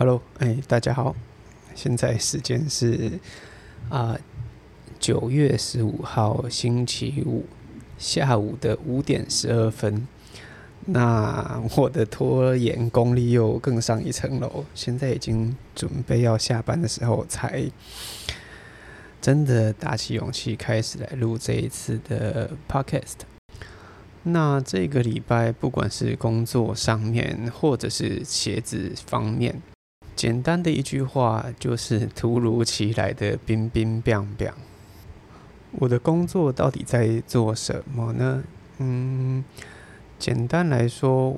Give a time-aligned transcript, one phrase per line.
[0.00, 1.14] Hello，哎，大家好，
[1.74, 3.20] 现在时间是
[3.90, 4.16] 啊
[4.98, 7.44] 九月十五号星期五
[7.98, 10.08] 下午的五点十二分。
[10.86, 17.70] 那我的拖延功力又更上一层楼，现在已经准备要下班的时候，才
[19.20, 23.18] 真的打起勇气开始来录这一次的 Podcast。
[24.22, 29.60] 那这个礼拜，不管是工作上面，或者是鞋子方面，
[30.20, 34.52] 简单的一句话就是突如其来的冰冰冰冰。
[35.70, 38.44] 我的工作到底在做什么呢？
[38.80, 39.42] 嗯，
[40.18, 41.34] 简单来说，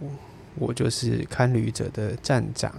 [0.56, 2.74] 我就是看旅者的站长。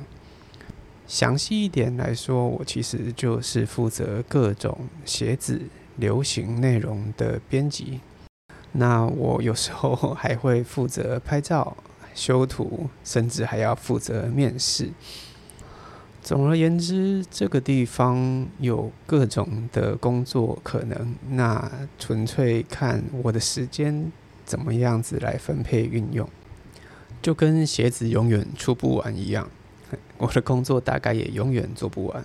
[1.08, 5.62] 详细一点来说，我其实就是负责各种鞋子
[5.96, 8.02] 流行内容的编辑。
[8.74, 11.78] 那我有时候还会负责拍照、
[12.14, 14.90] 修图，甚至还要负责面试。
[16.24, 24.10] 总而言之，这个地方有各种的工作可能，那纯粹看我的时间
[24.46, 26.28] 怎么样子来分配运用，
[27.22, 29.50] 就跟鞋子永远出不完一样，
[30.18, 32.24] 我的工作大概也永远做不完。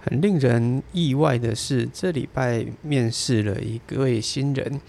[0.00, 4.80] 很令人意外的是，这礼拜面试了一位新人，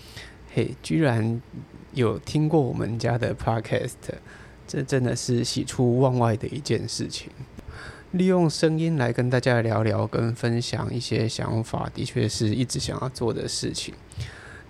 [0.54, 1.42] 嘿，居然
[1.94, 3.96] 有听过我们家的 podcast，
[4.66, 7.30] 这真的是喜出望外的一件事情。
[8.16, 13.94] 利用声音来跟大家聊聊，跟分享一些想法，的确是一直想要做的事情。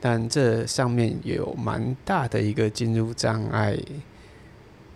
[0.02, 3.78] 但这上面有蛮大的一个进入障碍，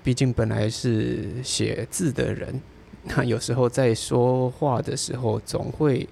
[0.04, 2.60] 毕竟本来是写字的人，
[3.06, 6.10] 那有时候在说话的时候，总会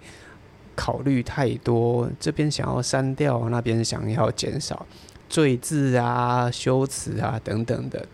[0.76, 4.86] 考虑太多，这边想要删掉，那边想要减少
[5.28, 8.08] 赘字啊、修辞啊等等的，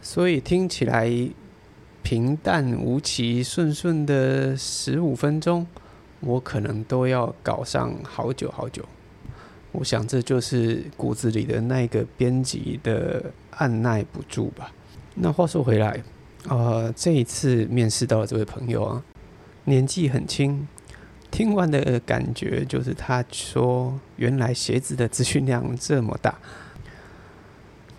[0.00, 1.10] 所以听起来。
[2.08, 5.66] 平淡无奇、顺顺的十五分钟，
[6.20, 8.84] 我可能都要搞上好久好久。
[9.72, 14.70] 我想这就是骨子里的那个编辑的按耐不住吧。
[15.16, 16.00] 那话说回来，
[16.48, 19.02] 呃，这一次面试到的这位朋友啊，
[19.64, 20.68] 年纪很轻，
[21.32, 26.38] 听完的感觉就是他说，原来鞋子的资讯量这么大。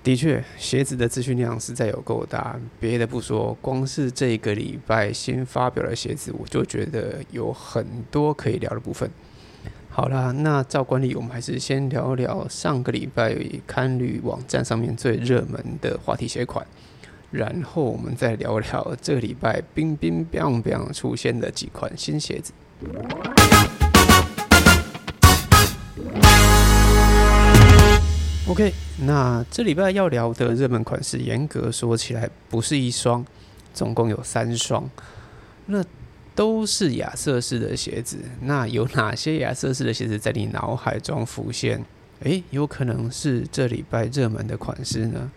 [0.07, 2.57] 的确，鞋子的资讯量实在有够大。
[2.79, 9.11] 别的不说，光是这个礼拜新发表的鞋子，我就觉得有很多可以聊的部分。
[9.89, 13.35] 好啦，那照惯例，我们还是先聊聊上个礼拜
[13.67, 16.65] 看旅网站上面最热门的话题鞋款，
[17.29, 22.53] 然后我们再聊聊这个礼拜冰冰冰冰出现的几款新鞋子。
[28.49, 33.23] OK，那这礼拜要聊的热门款式，严格说起来不是一双，
[33.73, 34.89] 总共有三双。
[35.65, 35.83] 那
[36.33, 38.17] 都是亚瑟士的鞋子。
[38.43, 41.83] 那有哪些亚瑟士的鞋子在你脑海中浮现？
[42.21, 45.29] 诶，有可能是这礼拜热门的款式呢？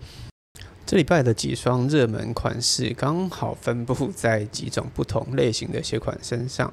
[0.86, 6.72] 这礼拜的几双热门款式刚好分布在几种不同类型的鞋款身上。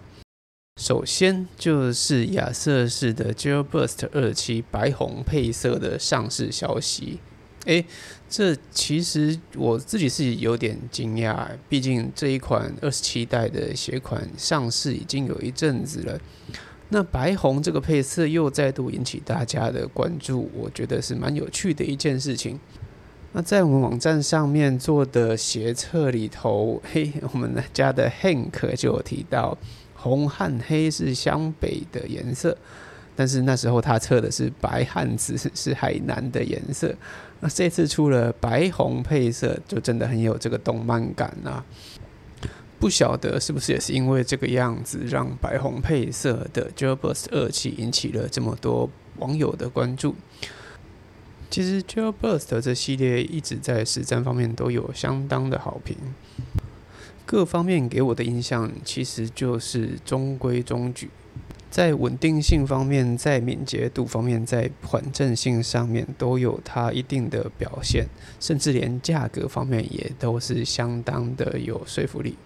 [0.77, 7.17] 首先就是亚瑟士的 Gel Burst 二七白红配色的上市消息，
[7.65, 7.83] 诶，
[8.29, 16.19] 这其实我自己是有点惊讶，毕竟这一款二十七代的鞋款上市已经有一阵子了，
[16.89, 22.59] 那白红这个配色又再度引起大家的关注，我觉得是蛮有趣的一件事情。
[23.33, 29.57] 那在我们网站上面做的鞋测里头，嘿，我们家的 Hank 就有提到。
[30.07, 32.57] 红和黑是湘北的颜色，
[33.15, 36.95] 但是那时候他测的是白汉紫 是海南的颜色。
[37.39, 41.63] 那这次出了白红配色，就真的很有这个动漫感啊！
[42.79, 50.15] 不晓得是不是也是因为这个样子，让白红配色的 j e l b u s t 二期引起了这么多网友的关注。
[51.49, 55.95] 其实 j e l b u s t 这系列一直在实战方面都有相当的好评。
[57.27, 61.09] 各方面给我的印象其实就是中规中矩，
[61.69, 68.07] 在稳定性方面，在敏捷度方面，在缓震性上面都有它一定的表现，
[68.39, 72.37] 甚至连价格方面也都是相当的有说服力。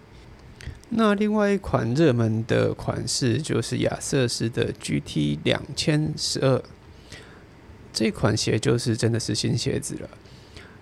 [0.88, 6.60] 那另外一款热门的款式就是亚瑟士的 GT 两千十二，
[7.92, 10.10] 这款鞋就是真的是新鞋子了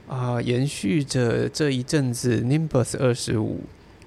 [0.08, 3.60] 啊，延续着这一阵子 Nimbus 二十五。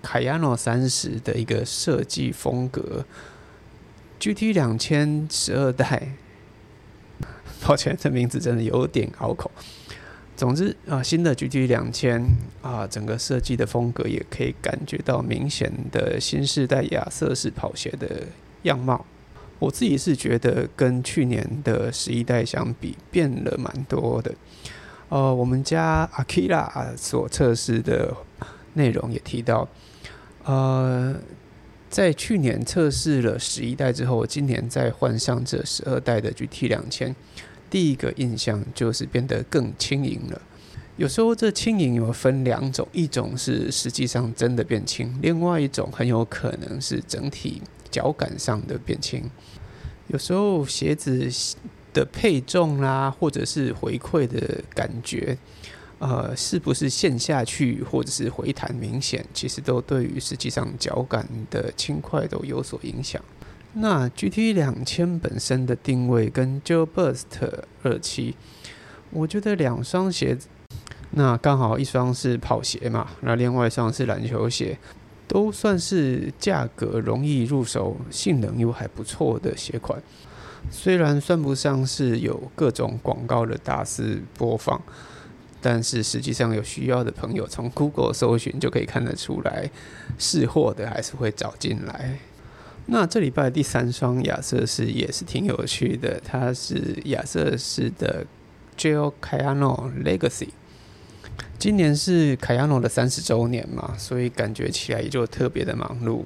[0.03, 3.05] 凯亚诺三十的一个设计风格
[4.19, 6.09] ，GT 两千十二代，
[7.65, 9.49] 抱歉，这名字真的有点拗口。
[10.35, 12.21] 总之啊，新的 GT 两千
[12.61, 18.23] 啊，整个设计的风格也可以感觉到明显的新时代亚瑟士跑鞋的
[18.63, 19.05] 样貌。
[19.59, 24.33] 我自己是觉得跟去年的十一代相比变了蛮多的。
[25.07, 28.13] 呃，我们家阿 k i r a 所测试的
[28.73, 29.69] 内容也提到，
[30.45, 31.15] 呃，
[31.89, 37.15] 在去年测试了十一代之后，今年再换上这十二代的 GT 两千。
[37.69, 40.41] 第一个印象就是变得更轻盈了。
[40.95, 49.23] 有时候这轻盈有分两种，一种是实际上真的变轻，另外一种很有可能是整体脚感上的变轻。
[50.07, 51.27] 有时候鞋子
[51.93, 55.35] 的配重啦，或者是回馈的感觉，
[56.05, 63.21] 呃，是不是陷下去，或者是回弹明显，其实都对于实际上脚感的轻快都有所影响。
[63.75, 67.23] 那 GT 两千本身的定位跟 Gel Burst
[67.83, 68.35] 二七，
[69.11, 70.49] 我觉得两双鞋子，
[71.11, 74.77] 那刚好一双是跑鞋嘛，那另外一双是篮球鞋，
[75.25, 80.03] 都算是价格容易入手、性能又还不错的鞋款。
[80.69, 84.81] 虽然算不上是有各种广告的大肆播放，
[85.63, 89.69] 但是实际上有需要的朋友从 Google 搜寻就可以看得出来，
[90.19, 92.19] 试货的还是会找进来。
[92.87, 98.25] 那这礼拜第三双亚瑟士也是挺有趣的，它是亚瑟士的
[98.77, 100.49] Gel Cayano Legacy。
[101.57, 106.25] 今年是 c a a n o 的三十周年嘛，所以感觉起来也就特别的忙碌。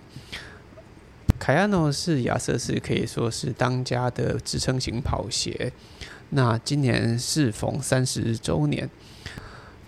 [1.40, 5.72] c a a n o 是亚瑟士可以说是当家的支撑型跑鞋，
[6.30, 8.90] 那今年适逢三十周年，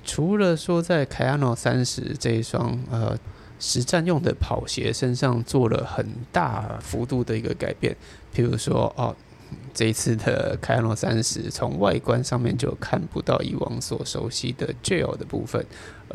[0.03, 3.18] 除了说在 Cayano 三十这一双呃。
[3.62, 7.94] 实战用的跑鞋身上做了很大幅度的一个改变，
[8.33, 9.13] 譬如说哦，
[9.74, 15.65] 这一次的凯安诺三十从外观上面就看不到以往所熟悉的 gel 的部分，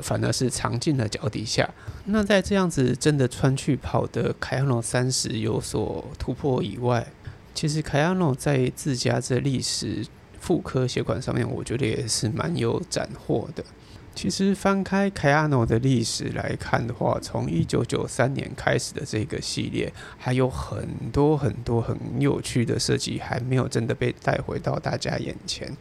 [0.03, 1.69] 反而是藏进了脚底下。
[2.07, 7.07] 那在这样子真的穿去跑的凯安诺三十有所突破以外，
[7.55, 10.05] 其实凯安诺在自家这历史
[10.41, 13.65] 复刻鞋款上面，我觉得也是蛮有斩获的。
[14.15, 25.77] 其实翻开凯亚诺的历史来看的话，从一九九三年开始的这个系列，还有很多很多很有趣的设计，还没有真的被带回到大家眼前。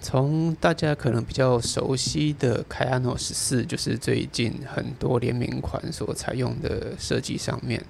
[0.00, 7.82] 从大家可能比较熟悉的凯亚诺十四，就是最近很多联名款所采用的设计上面，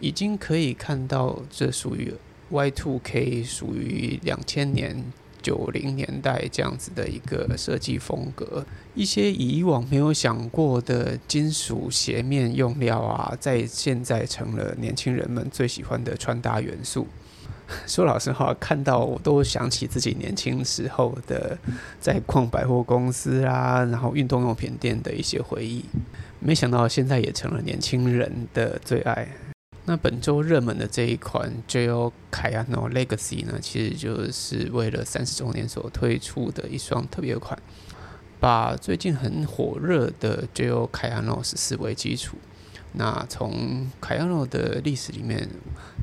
[0.00, 2.12] 已经可以看到这属于
[2.50, 5.04] Y Two K，属于两千年。
[5.40, 17.06] 九零年代这样子的一个设计风格，一些以往没有想过的金属鞋面用料啊，在现在成了年轻人们最喜欢的穿搭元素。
[17.86, 21.56] 说老实话，看到我都想起自己年轻时候的
[22.00, 25.84] 在逛百货公司啊，然后运动用品店的一些回忆。
[26.40, 29.28] 没想到现在也成了年轻人的最爱。
[29.88, 37.58] 那本周热门的这一款 Gel Cayano Legacy 呢，其实就是为了三十周年所推出的一双特别款，
[38.38, 42.36] 把最近很火热的 Gel Cayano 十四为基础，
[42.92, 45.48] 那从 Cayano 的历史里面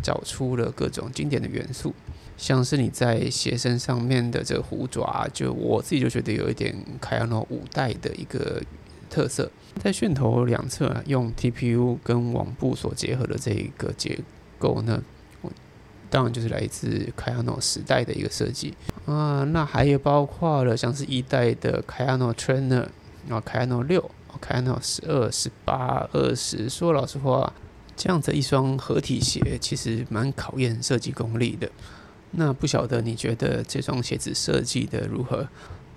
[0.02, 1.94] 找出了各种经典的元素，
[2.38, 8.64] 像是你在鞋身上面的这个虎爪，就我自己就觉得有一点 Cayano 五代的一个。
[9.10, 14.20] 特色在楦头两侧用 TPU 跟网布所结合的这一个结
[14.58, 15.02] 构呢，
[15.42, 15.52] 我
[16.10, 18.74] 当然就是来自 KAYANO 时代的一个设计
[19.06, 19.44] 啊。
[19.44, 22.88] 那还有包括了像是一代的 KAYANO Trainer，
[23.28, 24.10] 然后凯亚诺六、
[24.40, 26.70] 凯亚诺十二、十八、二十。
[26.70, 27.52] 说老实话，
[27.98, 31.70] 这样子一双合体鞋其实蛮考验设计功力的。
[32.32, 35.48] 那不晓得你觉得这双鞋子设计的如何？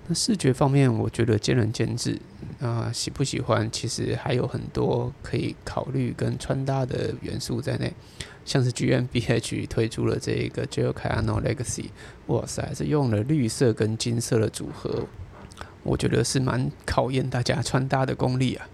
[0.07, 2.19] 那视觉方面，我觉得见仁见智
[2.59, 7.93] 啊，喜不喜欢其实还有很多可以考虑跟穿搭的元素在内，
[8.43, 11.85] 像是 GMBH 推出了这个 Gel Cayano Legacy，
[12.27, 15.07] 哇塞，是用了绿色跟金色的组合，
[15.83, 18.67] 我觉得是蛮考验大家穿搭的功力啊。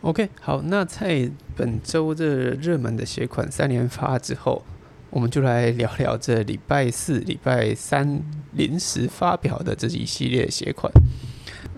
[0.00, 4.62] OK，好，那在本周这热门的鞋款三连发之后。
[5.08, 8.20] 我们就来聊聊这礼拜四、礼拜三
[8.52, 10.92] 临时发表的这一系列鞋款。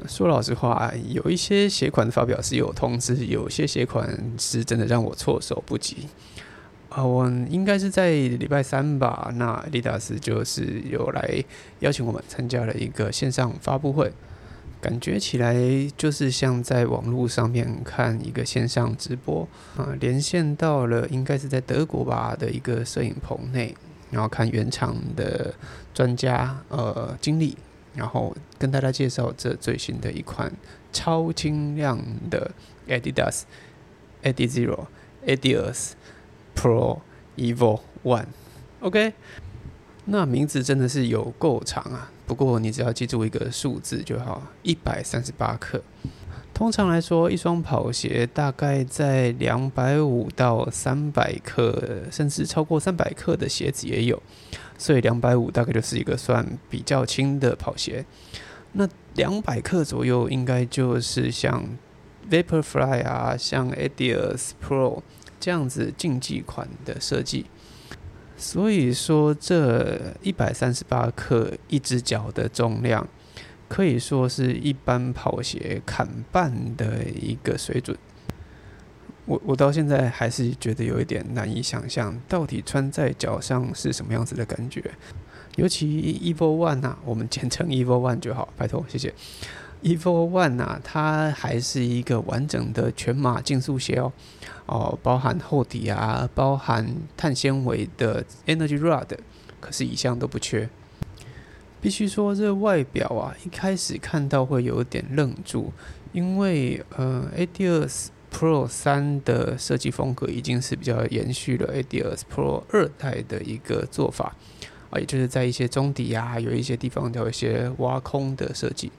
[0.08, 6.08] 说老实话，有一些鞋款的发表是有通知，有些鞋款是真的让我措手不及。
[6.88, 11.44] 啊，我应该是在礼拜三吧，那利达斯就是有来
[11.80, 14.10] 邀请我们参加了一个线上发布会。
[14.80, 15.56] 感觉起来
[15.96, 19.46] 就是像在网络上面看一个线上直播
[19.76, 23.74] 啊，连线到了应该是在德国吧的一个摄影棚内，
[24.10, 25.52] 然后看原厂的
[25.92, 27.56] 专家呃经理
[27.98, 30.50] 然后跟大家介绍这最新的一款
[30.92, 31.98] 超轻量
[32.30, 32.52] 的
[32.86, 33.42] Adidas
[34.22, 34.86] Adizero
[35.26, 35.94] Adios
[36.54, 37.00] Pro
[37.36, 38.26] Evo One。
[38.80, 39.12] OK，
[40.04, 45.82] 那名字真的是有够长啊，不过你只要记住一个数字就好，一百三十八克。
[46.58, 54.20] 通常来说，一双跑鞋大概在两百五到三百克，甚至超过三百克的鞋子也有，
[54.76, 58.04] 所以两百五大概就是一个算比较轻的跑鞋。
[58.72, 61.64] 那两百克左右应该就是像
[62.28, 65.00] Vaporfly 啊，像 Adidas Pro
[65.38, 67.46] 这样子竞技款的设计。
[68.36, 73.06] 所以说，这一百三十八克一只脚的重量。
[73.68, 77.96] 可以说是一般跑鞋砍半的一个水准。
[79.26, 84.82] 我我到现在还是觉得有一点难以想象，到底穿在脚上是什么样子的感觉。
[85.56, 85.86] 尤其
[86.22, 89.12] Evo One 啊，我们简称 Evo One 就好，拜托，谢谢。
[89.82, 94.12] Evo One 啊，它还是一个完整的全码竞速鞋哦，
[94.66, 99.08] 哦，包含厚底啊，包含碳纤维的 Energy Rod，
[99.60, 100.68] 可是一项都不缺。
[101.80, 105.72] 必须说，这外表啊，一开始看到会有点愣住，
[106.12, 114.34] 因为呃，Adidas Pro 三的设计风格已经是比较延续了 Adidas Pro 二代的一个做法
[114.90, 118.90] 啊，也就是在一些中底啊，有一些地方有一些挖空的设计。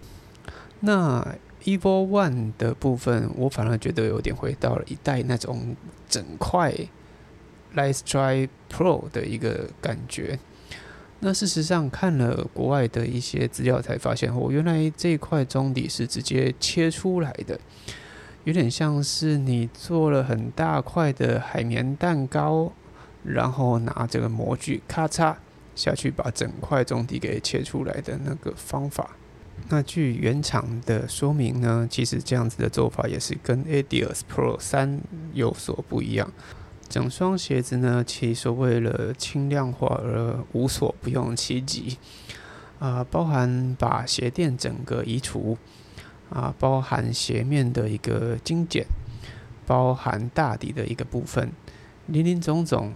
[0.79, 5.75] 那 Evo One 的部分，我反而觉得有点回到了一代那种
[6.07, 6.73] 整块
[7.75, 10.39] Light Strike Pro 的一个感觉。
[11.21, 17.59] 那事实上，看了国外的一些资料，才发现哦，原来这一块中底是直接切出来的，
[18.45, 22.71] 有点像是你做了很大块的海绵蛋糕，
[23.23, 25.35] 然后拿这个模具咔嚓
[25.75, 29.09] 下去，把整块中底给切出来的那个方法。
[29.67, 35.01] 那据原厂的说明呢，其实这样子的做法也是跟 Adidas Pro 三
[35.33, 36.31] 有所不一样。
[36.89, 41.99] 整双鞋子呢，其实为了轻量化而无所不用其极，
[42.79, 45.55] 啊，包含把鞋垫整个移除，
[46.31, 48.87] 啊，包含鞋面的一个精简，
[49.67, 51.51] 包含大底的一个部分，
[52.07, 52.91] 林林总总，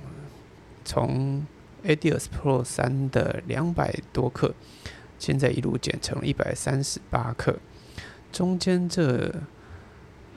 [0.83, 1.45] 从
[1.85, 4.55] Adidas Pro 三的两百多克，
[5.19, 7.59] 现在一路减成一百三十八克，
[8.31, 9.31] 中间这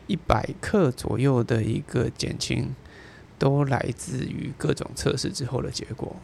[0.07, 2.75] 一百克左右的一个减轻。
[3.39, 6.17] 都来自于各种测试之后的结果。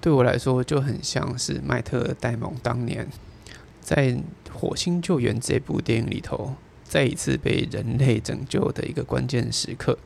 [0.00, 3.08] 对我来说，就很像是迈特戴蒙当年
[3.80, 4.12] 在
[4.52, 9.98] 《火星救援》这部电影里头，再一次被人类拯救的一个关键时刻。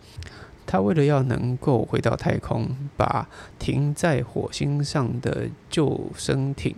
[0.67, 3.29] 他为了要能够回到太空，把
[3.59, 6.75] 停在火星上的救生艇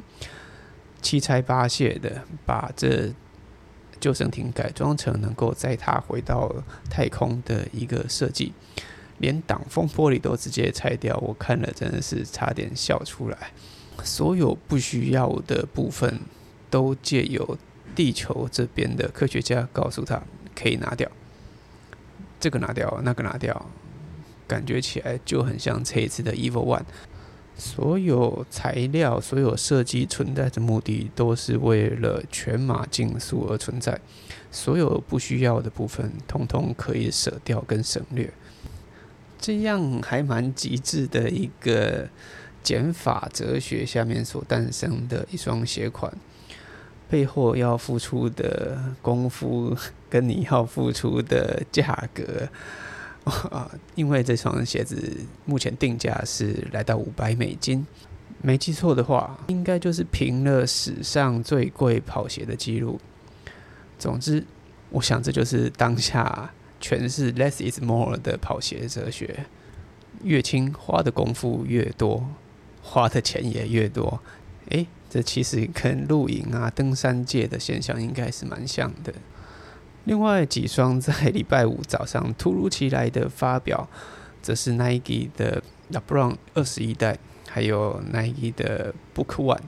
[1.01, 3.15] 七拆八卸的把这
[4.01, 6.53] 救生艇改装成能够载他回到
[6.91, 8.53] 太空的一个设计。
[9.19, 13.53] 连挡风玻璃都直接拆掉，我看了真的是差点笑出来。
[14.05, 16.21] 所有不需要的部分
[16.69, 17.57] 都借由
[17.95, 20.23] 地球这边的科学家告诉他
[20.55, 21.11] 可以拿掉，
[22.39, 23.71] 这个拿掉，那个拿掉，
[24.47, 26.85] 感觉起来就很像这一次的 Evil One。
[27.59, 33.99] 所有材料、所有设计存在的目的都是为了全马竞速而存在，
[34.51, 38.31] 所有不需要的部分通通可以舍掉跟省略。
[39.39, 42.09] 这样还蛮极致的一个
[42.63, 46.13] 减法哲学下面所诞生的一双鞋款，
[47.09, 49.77] 背后要付出的功夫
[50.11, 52.49] 跟你要付出的价格
[53.51, 57.87] 啊，因为这双鞋子目前定价是来到五百美金，
[58.41, 62.99] 没记错的话，应该就是平了史上最贵跑鞋的记录。
[63.99, 64.45] 总之，
[64.91, 66.51] 我想这就是当下。
[66.89, 69.45] 全是 less is more 的跑鞋哲学，
[70.23, 72.29] 越轻花的功夫越多，
[72.81, 74.21] 花的钱也越多。
[74.69, 79.13] 诶，这其实跟露营啊、登山界的现象应该是蛮像的。
[80.05, 83.89] 另外几双在礼拜五早上突如其来的发表，
[84.41, 89.63] 则是 Nike 的 LeBron 二十一代，还有 Nike 的 Book One。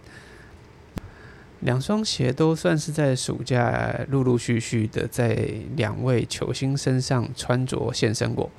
[1.61, 8.51] 两双鞋都算是在暑假陆陆续续的在两位球星身上穿着现身过。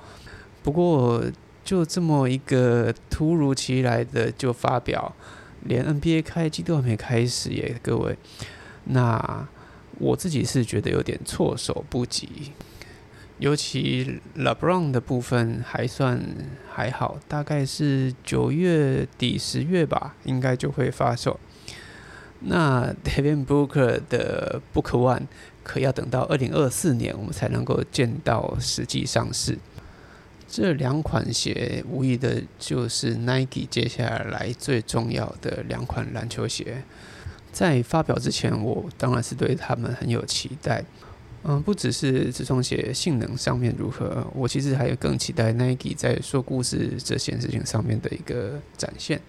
[0.62, 1.24] 不过
[1.64, 5.16] 就这么一个突如其来的就发表，
[5.64, 8.18] 连 NBA 开机都还没开始耶，各位。
[8.86, 9.48] 那
[9.98, 12.52] 我自己是觉得有点措手不及，
[13.38, 16.22] 尤其 LeBron 的部分还算
[16.70, 21.40] 还好，大概是九月底十月吧，应该就会发售。
[22.42, 25.24] 那 Devin Booker 的 Book One
[25.64, 29.58] 可要等到二零二四年，我们才能够见到实际上市。
[30.48, 36.84] 这两款鞋无疑的就是 Nike 接下来最重要的两款篮球鞋。
[37.52, 40.84] 在发表之前，我当然是对他们很有期待。
[41.44, 49.22] 嗯，不只是这双鞋性能上面如何，我其实还有更期待 Nike 在说故事这件事情上面的一个展现。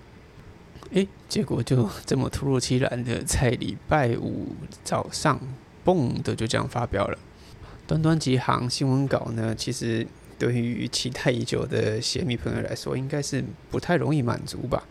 [0.92, 4.48] 诶，结果就这么突如其来的在礼拜五
[4.82, 5.40] 早上，
[5.84, 7.16] 嘣的就这样发表了。
[7.86, 10.06] 短短几行新闻稿呢，其实
[10.36, 14.82] 对于期待已久的鞋迷朋友来说，应该是不太容易满足吧。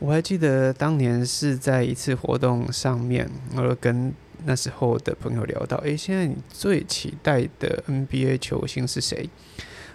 [0.00, 4.12] 我还记得当年是在一次活动上面，我跟
[4.44, 9.28] 那时候的朋友聊到，诶，现在你最期待的 NBA 球星是谁？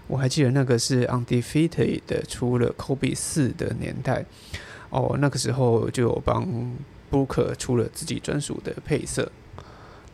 [0.07, 4.23] 我还记得那个是 Undefeated 的，出了 Kobe 四的年代。
[4.95, 6.47] 哦，那个时候就有帮
[7.11, 9.29] Booker 出了自己专属的配色。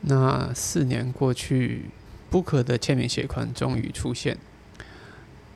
[0.02, 1.86] 那四年过去
[2.32, 4.40] ，Booker 的签名鞋款终于出现。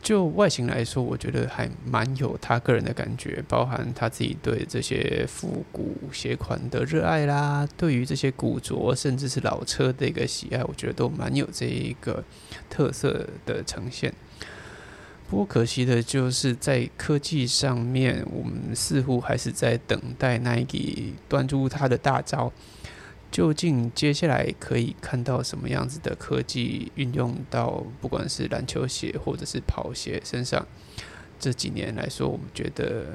[0.03, 12.23] 就外形来说，我觉得还蛮有他个人的感觉，包含他自己对这些复古鞋款的热爱啦，对于这些古着甚至是老车的一个喜爱，我觉得都蛮有这一个
[12.69, 14.13] 特色的呈现。
[15.27, 22.51] 不过可惜的就是在科技上面，我们似乎还是在等待 Nike 端出他的大招。
[23.31, 30.65] 究竟接下来可以看到什么样子的科技运用到不管是篮球鞋或者是跑鞋身上？
[31.37, 33.07] 这几年来说，我们觉得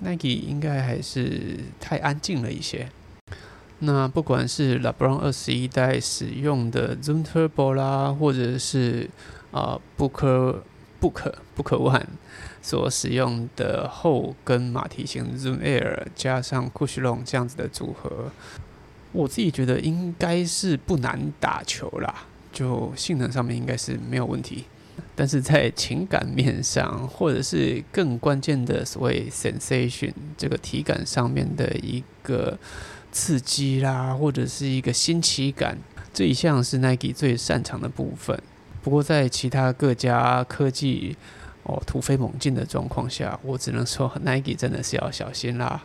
[0.00, 2.90] Nike 应该还是太安静了一些。
[3.78, 9.08] 那不管是 LeBron 二十一代使用的 Zoom Turbo 啦，或者是
[9.50, 10.60] 啊 Book
[11.10, 12.06] Book Book One
[12.62, 18.30] 所使用的后跟马蹄形 Zoom Air 加上 c u s h l o n 这样子的组合。
[19.12, 24.64] 我自己觉得应该是不难打球啦，就性能上面应该是没有问题，
[25.14, 32.58] 但是在情感面上，或者是更关键的所谓 sensation 这个体感上面的一个
[33.10, 35.78] 刺激啦，或者是一个新奇感，
[36.12, 38.38] 这一项是 Nike 最擅长的部分。
[38.86, 41.16] 不过在其他各家科技
[41.64, 45.82] 哦突飞猛进的状况下，我只能说 Nike 真的是要小心啦。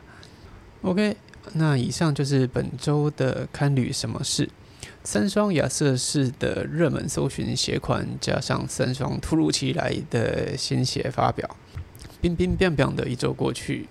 [0.83, 1.17] OK。
[1.53, 4.47] 那以上就是本周的堪旅什么事？
[5.03, 11.49] 三双亚瑟士的热门搜寻鞋款，加上三双突如其来的新鞋发表，
[12.21, 13.89] 冰冰冰冰的一周过去，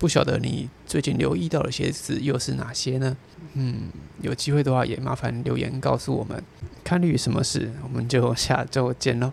[0.00, 3.14] 不晓得你最近留意到的鞋子又是哪些呢？
[3.52, 3.90] 嗯，
[4.22, 6.42] 有机会的话也麻烦留言告诉我们。
[6.82, 7.70] 看绿什么事？
[7.82, 9.30] 我们就下周见喽。